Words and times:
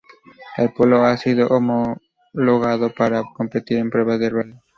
El 0.57 0.73
Polo 0.73 1.05
ha 1.05 1.15
sido 1.15 1.47
homologado 1.49 2.89
para 2.91 3.21
competir 3.35 3.77
en 3.77 3.91
pruebas 3.91 4.19
de 4.19 4.29
rally. 4.31 4.55